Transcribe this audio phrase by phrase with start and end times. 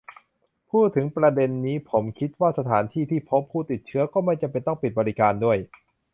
[0.71, 5.57] พูดถึงประเด็นนี้ ผมคิดว่าสถานที่ที่พบผู้ติดเชื้อก็ไม่จำเป็นต้องปิดบริการด้วย